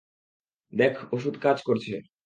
[0.73, 1.93] দেখ, ওষুধ কাজ করছে।